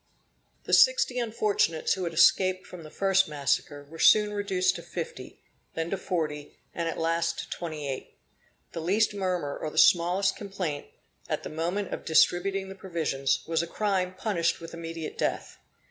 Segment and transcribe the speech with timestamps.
[0.63, 5.43] The sixty unfortunates who had escaped from the first massacre, were soon reduced to fifty,
[5.75, 8.17] then to forty, and at last to twenty eight.
[8.71, 10.87] The least murmur, or the smallest complaint,
[11.29, 15.59] at the moment of distributing the provisions, was a crime punished with immediate death.